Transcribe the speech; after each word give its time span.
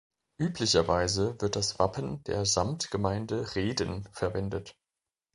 Üblicherweise 0.39 1.39
wird 1.41 1.55
das 1.55 1.77
Wappen 1.77 2.23
der 2.23 2.43
Samtgemeinde 2.43 3.53
Rehden 3.53 4.09
verwendet. 4.13 4.75